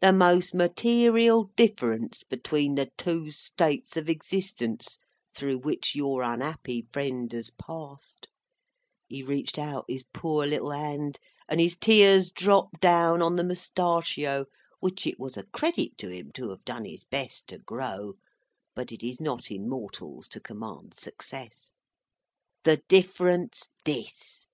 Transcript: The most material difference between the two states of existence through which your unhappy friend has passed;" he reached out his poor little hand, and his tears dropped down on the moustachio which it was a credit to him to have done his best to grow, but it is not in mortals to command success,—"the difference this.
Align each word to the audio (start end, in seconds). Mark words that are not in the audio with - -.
The 0.00 0.10
most 0.10 0.54
material 0.54 1.50
difference 1.54 2.22
between 2.22 2.76
the 2.76 2.90
two 2.96 3.30
states 3.30 3.94
of 3.98 4.08
existence 4.08 4.98
through 5.34 5.58
which 5.58 5.94
your 5.94 6.22
unhappy 6.22 6.86
friend 6.94 7.30
has 7.34 7.50
passed;" 7.50 8.26
he 9.06 9.22
reached 9.22 9.58
out 9.58 9.84
his 9.86 10.06
poor 10.14 10.46
little 10.46 10.70
hand, 10.70 11.18
and 11.46 11.60
his 11.60 11.76
tears 11.76 12.30
dropped 12.30 12.80
down 12.80 13.20
on 13.20 13.36
the 13.36 13.44
moustachio 13.44 14.46
which 14.80 15.06
it 15.06 15.20
was 15.20 15.36
a 15.36 15.42
credit 15.44 15.98
to 15.98 16.08
him 16.08 16.32
to 16.32 16.48
have 16.48 16.64
done 16.64 16.86
his 16.86 17.04
best 17.04 17.46
to 17.48 17.58
grow, 17.58 18.14
but 18.74 18.90
it 18.92 19.06
is 19.06 19.20
not 19.20 19.50
in 19.50 19.68
mortals 19.68 20.26
to 20.28 20.40
command 20.40 20.94
success,—"the 20.94 22.78
difference 22.88 23.68
this. 23.84 24.46